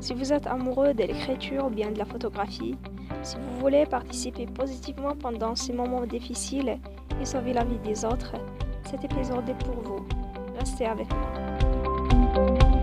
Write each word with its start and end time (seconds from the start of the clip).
Si 0.00 0.14
vous 0.14 0.32
êtes 0.32 0.46
amoureux 0.46 0.94
de 0.94 1.04
l'écriture 1.04 1.66
ou 1.66 1.70
bien 1.70 1.90
de 1.90 1.98
la 1.98 2.04
photographie, 2.04 2.76
si 3.22 3.36
vous 3.36 3.60
voulez 3.60 3.84
participer 3.84 4.46
positivement 4.46 5.14
pendant 5.16 5.54
ces 5.56 5.72
moments 5.72 6.06
difficiles 6.06 6.78
et 7.20 7.24
sauver 7.24 7.52
la 7.52 7.64
vie 7.64 7.78
des 7.80 8.04
autres, 8.04 8.34
cet 8.88 9.04
épisode 9.04 9.48
est 9.48 9.64
pour 9.64 9.74
vous. 9.82 10.06
Restez 10.58 10.86
avec 10.86 11.08
moi. 11.12 12.77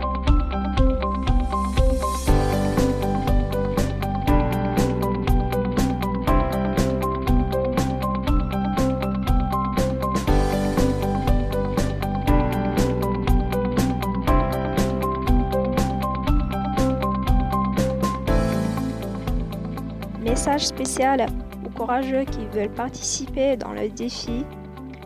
Message 20.36 20.68
spécial 20.68 21.28
aux 21.66 21.70
courageux 21.70 22.26
qui 22.26 22.46
veulent 22.48 22.74
participer 22.74 23.56
dans 23.56 23.72
le 23.72 23.88
défi. 23.88 24.44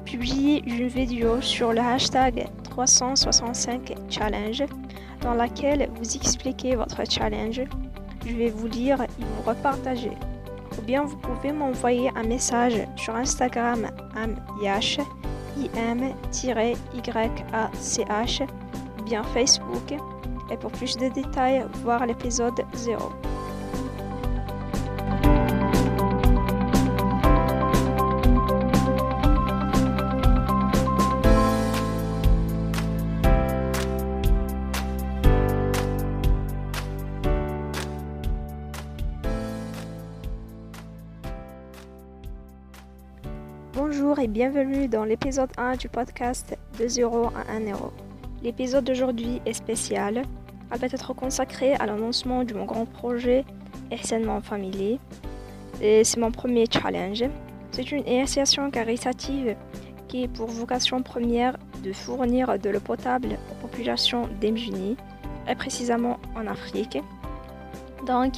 Publiez 0.04 0.64
une 0.66 0.88
vidéo 0.88 1.40
sur 1.40 1.72
le 1.72 1.82
hashtag 1.82 2.48
365 2.64 3.94
challenge 4.10 4.64
dans 5.22 5.36
laquelle 5.36 5.88
vous 5.94 6.16
expliquez 6.16 6.76
votre 6.76 7.04
challenge. 7.08 7.62
Je 8.26 8.36
vais 8.36 8.50
vous 8.50 8.66
lire 8.66 9.04
et 9.04 9.08
vous 9.20 9.44
repartager. 9.48 10.14
Ou 10.80 10.82
bien 10.82 11.04
vous 11.04 11.18
pouvez 11.18 11.52
m'envoyer 11.52 12.10
un 12.16 12.24
message 12.24 12.82
sur 12.96 13.16
Instagram 13.16 13.86
amyach 14.16 14.98
im-yach 15.77 16.90
ou 18.98 19.04
bien 19.04 19.22
Facebook. 19.26 19.94
Et 20.52 20.58
pour 20.58 20.72
plus 20.72 20.98
de 20.98 21.08
détails, 21.10 21.68
voir 21.84 22.08
l'épisode 22.08 22.66
0. 22.74 23.12
Bonjour 43.82 44.20
et 44.20 44.27
bienvenue 44.27 44.90
dans 44.90 45.05
l'épisode 45.05 45.52
1 45.55 45.77
du 45.77 45.88
podcast 45.88 46.58
de 46.77 46.85
0 46.85 47.27
à 47.27 47.54
1 47.54 47.72
euro. 47.72 47.94
L'épisode 48.44 48.84
d'aujourd'hui 48.84 49.41
est 49.46 49.54
spécial. 49.54 50.24
Elle 50.70 50.80
va 50.80 50.88
être 50.88 51.13
consacrée 51.13 51.76
à 51.76 51.86
l'annoncement 51.86 52.44
de 52.44 52.54
mon 52.54 52.66
grand 52.66 52.86
projet 52.86 53.46
Essainement 53.90 54.41
Family. 54.41 54.99
C'est 55.80 56.18
mon 56.18 56.30
premier 56.30 56.66
challenge. 56.70 57.24
C'est 57.71 57.94
une 57.94 58.05
association 58.20 58.70
caritative 58.70 59.55
qui 60.10 60.24
est 60.24 60.27
pour 60.27 60.48
vocation 60.48 61.02
première 61.02 61.55
de 61.82 61.93
fournir 61.93 62.60
de 62.60 62.70
l'eau 62.71 62.82
potable 62.82 63.38
aux 63.49 63.66
populations 63.66 64.28
démunies, 64.41 64.97
et 65.47 65.56
précisément 65.56 66.19
en 66.36 66.47
Afrique. 66.47 66.97
Donc, 68.08 68.34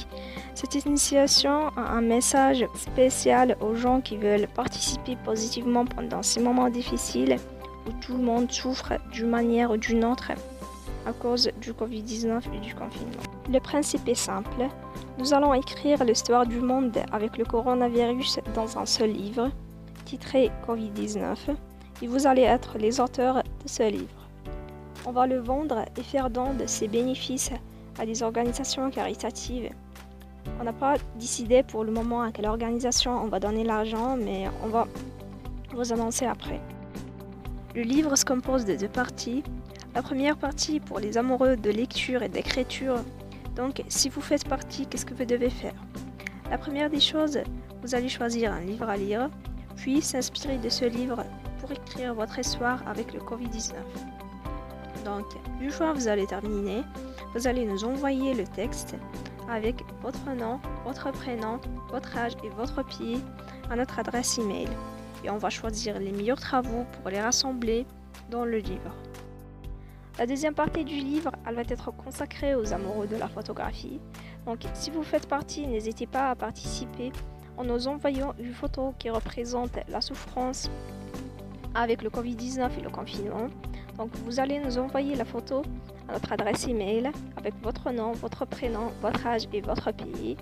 cette 0.54 0.74
initiation 0.74 1.68
a 1.76 1.92
un 1.92 2.00
message 2.00 2.64
spécial 2.74 3.56
aux 3.60 3.74
gens 3.74 4.00
qui 4.00 4.16
veulent 4.16 4.48
participer 4.48 4.81
positivement 5.24 5.84
pendant 5.84 6.22
ces 6.22 6.40
moments 6.40 6.70
difficiles 6.70 7.36
où 7.86 7.92
tout 8.00 8.16
le 8.16 8.22
monde 8.22 8.50
souffre 8.50 8.94
d'une 9.12 9.28
manière 9.28 9.70
ou 9.70 9.76
d'une 9.76 10.04
autre 10.04 10.32
à 11.06 11.12
cause 11.12 11.50
du 11.60 11.72
Covid-19 11.72 12.42
et 12.54 12.60
du 12.60 12.74
confinement. 12.74 13.22
Le 13.50 13.58
principe 13.58 14.06
est 14.08 14.14
simple. 14.14 14.68
Nous 15.18 15.34
allons 15.34 15.52
écrire 15.52 16.04
l'histoire 16.04 16.46
du 16.46 16.60
monde 16.60 16.96
avec 17.10 17.38
le 17.38 17.44
coronavirus 17.44 18.38
dans 18.54 18.78
un 18.78 18.86
seul 18.86 19.10
livre, 19.10 19.50
titré 20.04 20.50
Covid-19, 20.66 21.36
et 22.02 22.06
vous 22.06 22.26
allez 22.26 22.42
être 22.42 22.78
les 22.78 23.00
auteurs 23.00 23.36
de 23.36 23.68
ce 23.68 23.90
livre. 23.90 24.28
On 25.04 25.10
va 25.10 25.26
le 25.26 25.38
vendre 25.38 25.84
et 25.96 26.02
faire 26.02 26.30
don 26.30 26.54
de 26.54 26.66
ses 26.66 26.86
bénéfices 26.86 27.50
à 27.98 28.06
des 28.06 28.22
organisations 28.22 28.90
caritatives. 28.90 29.70
On 30.60 30.64
n'a 30.64 30.72
pas 30.72 30.96
décidé 31.16 31.62
pour 31.62 31.84
le 31.84 31.92
moment 31.92 32.22
à 32.22 32.32
quelle 32.32 32.46
organisation 32.46 33.12
on 33.12 33.28
va 33.28 33.40
donner 33.40 33.64
l'argent, 33.64 34.16
mais 34.16 34.48
on 34.64 34.68
va 34.68 34.86
vous 35.74 35.92
annoncer 35.92 36.26
après. 36.26 36.60
Le 37.74 37.82
livre 37.82 38.14
se 38.16 38.24
compose 38.24 38.64
de 38.64 38.76
deux 38.76 38.88
parties. 38.88 39.42
La 39.94 40.02
première 40.02 40.36
partie 40.36 40.80
pour 40.80 40.98
les 40.98 41.18
amoureux 41.18 41.56
de 41.56 41.70
lecture 41.70 42.22
et 42.22 42.28
d'écriture. 42.28 42.96
Donc, 43.56 43.82
si 43.88 44.08
vous 44.08 44.20
faites 44.20 44.46
partie, 44.46 44.86
qu'est-ce 44.86 45.06
que 45.06 45.14
vous 45.14 45.24
devez 45.24 45.50
faire? 45.50 45.74
La 46.50 46.58
première 46.58 46.90
des 46.90 47.00
choses, 47.00 47.38
vous 47.82 47.94
allez 47.94 48.08
choisir 48.08 48.52
un 48.52 48.60
livre 48.60 48.88
à 48.88 48.96
lire, 48.96 49.30
puis 49.76 50.02
s'inspirer 50.02 50.58
de 50.58 50.68
ce 50.68 50.84
livre 50.84 51.24
pour 51.60 51.72
écrire 51.72 52.14
votre 52.14 52.38
histoire 52.38 52.86
avec 52.86 53.12
le 53.14 53.20
Covid-19. 53.20 53.72
Donc, 55.04 55.24
une 55.60 55.70
fois 55.70 55.92
vous 55.92 56.08
allez 56.08 56.26
terminer, 56.26 56.82
vous 57.34 57.46
allez 57.46 57.64
nous 57.64 57.84
envoyer 57.84 58.34
le 58.34 58.44
texte 58.44 58.94
avec 59.50 59.81
votre 60.02 60.30
nom, 60.34 60.60
votre 60.84 61.10
prénom, 61.12 61.60
votre 61.90 62.16
âge 62.16 62.32
et 62.44 62.48
votre 62.48 62.84
pays 62.84 63.22
à 63.70 63.76
notre 63.76 63.98
adresse 63.98 64.38
email. 64.38 64.68
Et 65.24 65.30
on 65.30 65.38
va 65.38 65.50
choisir 65.50 65.98
les 65.98 66.10
meilleurs 66.10 66.40
travaux 66.40 66.84
pour 66.92 67.10
les 67.10 67.20
rassembler 67.20 67.86
dans 68.30 68.44
le 68.44 68.58
livre. 68.58 68.94
La 70.18 70.26
deuxième 70.26 70.54
partie 70.54 70.84
du 70.84 70.96
livre, 70.96 71.32
elle 71.46 71.54
va 71.54 71.62
être 71.62 71.90
consacrée 71.92 72.54
aux 72.54 72.72
amoureux 72.72 73.06
de 73.06 73.16
la 73.16 73.28
photographie. 73.28 74.00
Donc 74.44 74.60
si 74.74 74.90
vous 74.90 75.02
faites 75.02 75.26
partie, 75.26 75.66
n'hésitez 75.66 76.06
pas 76.06 76.30
à 76.30 76.34
participer 76.34 77.12
en 77.56 77.64
nous 77.64 77.86
envoyant 77.86 78.34
une 78.38 78.52
photo 78.52 78.94
qui 78.98 79.08
représente 79.08 79.78
la 79.88 80.00
souffrance 80.00 80.70
avec 81.74 82.02
le 82.02 82.10
Covid-19 82.10 82.78
et 82.78 82.82
le 82.82 82.90
confinement. 82.90 83.48
Donc 83.96 84.10
vous 84.24 84.40
allez 84.40 84.58
nous 84.58 84.78
envoyer 84.78 85.14
la 85.14 85.24
photo 85.24 85.62
notre 86.12 86.32
adresse 86.32 86.68
email 86.68 87.10
avec 87.36 87.54
votre 87.62 87.90
nom, 87.90 88.12
votre 88.12 88.44
prénom, 88.44 88.92
votre 89.00 89.26
âge 89.26 89.48
et 89.52 89.60
votre 89.60 89.90
pays. 89.92 90.36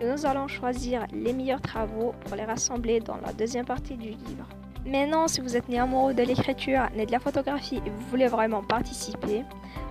Et 0.00 0.06
nous 0.06 0.26
allons 0.26 0.48
choisir 0.48 1.06
les 1.12 1.32
meilleurs 1.32 1.60
travaux 1.60 2.14
pour 2.24 2.36
les 2.36 2.44
rassembler 2.44 3.00
dans 3.00 3.16
la 3.16 3.32
deuxième 3.32 3.64
partie 3.64 3.96
du 3.96 4.10
livre. 4.10 4.46
Maintenant, 4.86 5.26
si 5.28 5.40
vous 5.40 5.56
êtes 5.56 5.68
né 5.68 5.78
amoureux 5.78 6.12
de 6.12 6.22
l'écriture, 6.22 6.82
né 6.94 7.06
de 7.06 7.12
la 7.12 7.20
photographie 7.20 7.80
et 7.86 7.90
vous 7.90 8.06
voulez 8.10 8.26
vraiment 8.26 8.62
participer, 8.62 9.42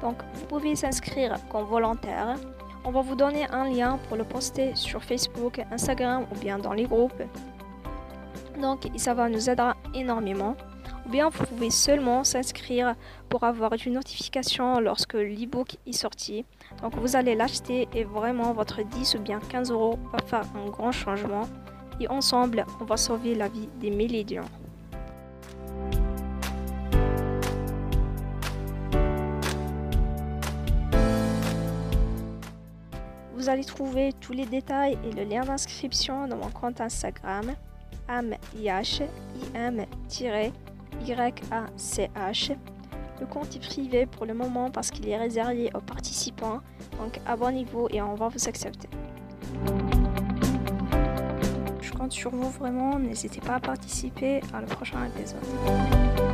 donc 0.02 0.18
vous 0.36 0.46
pouvez 0.46 0.76
s'inscrire 0.76 1.36
comme 1.50 1.66
volontaire. 1.66 2.36
On 2.86 2.92
va 2.92 3.02
vous 3.02 3.16
donner 3.16 3.48
un 3.50 3.70
lien 3.70 3.98
pour 4.08 4.18
le 4.18 4.24
poster 4.24 4.76
sur 4.76 5.04
Facebook, 5.04 5.60
Instagram 5.72 6.26
ou 6.32 6.38
bien 6.38 6.60
dans 6.60 6.74
les 6.74 6.84
groupes. 6.84 7.24
Donc 8.62 8.88
ça 8.98 9.16
va 9.16 9.30
nous 9.30 9.50
aider 9.50 9.72
énormément 9.96 10.56
ou 11.06 11.10
bien 11.10 11.30
vous 11.30 11.46
pouvez 11.46 11.70
seulement 11.70 12.24
s'inscrire 12.24 12.96
pour 13.30 13.44
avoir 13.44 13.74
une 13.86 13.94
notification 13.94 14.80
lorsque 14.80 15.14
l'ebook 15.14 15.78
est 15.86 15.94
sorti. 15.94 16.46
Donc 16.82 16.96
vous 16.96 17.16
allez 17.16 17.36
l'acheter 17.36 17.88
et 17.94 18.04
vraiment 18.04 18.54
votre 18.54 18.84
10 18.84 19.16
ou 19.16 19.20
bien 19.20 19.40
15 19.40 19.72
euros 19.72 20.00
va 20.12 20.20
faire 20.26 20.46
un 20.56 20.70
grand 20.70 20.92
changement 20.92 21.48
et 22.00 22.08
ensemble 22.08 22.66
on 22.82 22.86
va 22.86 22.98
sauver 22.98 23.36
la 23.36 23.48
vie 23.48 23.70
des 23.80 23.90
milliers 23.90 24.24
de 24.24 24.36
gens. 24.36 24.50
Vous 33.36 33.50
allez 33.50 33.66
trouver 33.66 34.14
tous 34.22 34.32
les 34.32 34.46
détails 34.46 34.98
et 35.04 35.12
le 35.12 35.26
lien 35.26 35.42
d'inscription 35.42 36.28
dans 36.30 36.38
mon 36.38 36.50
compte 36.50 36.80
Instagram 36.80 37.54
amyach 38.08 39.02
im 39.54 39.86
YACH. 41.06 42.52
Le 43.20 43.26
compte 43.26 43.56
est 43.56 43.60
privé 43.60 44.06
pour 44.06 44.26
le 44.26 44.34
moment 44.34 44.70
parce 44.72 44.90
qu'il 44.90 45.08
est 45.08 45.18
réservé 45.18 45.70
aux 45.74 45.82
participants. 45.82 46.62
Donc 47.00 47.20
abonnez-vous 47.26 47.88
et 47.92 48.02
on 48.02 48.16
va 48.16 48.28
vous 48.28 48.48
accepter. 48.48 48.90
Je 51.82 51.92
compte 51.92 52.12
sur 52.12 52.32
vous 52.32 52.50
vraiment. 52.50 52.98
N'hésitez 53.00 53.42
pas 53.42 53.56
à 53.56 53.60
participer 53.60 54.42
à 54.54 54.62
le 54.62 54.68
prochain 54.68 55.06
épisode. 55.06 56.33